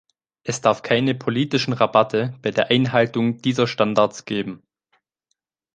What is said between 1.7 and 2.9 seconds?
Rabatte bei der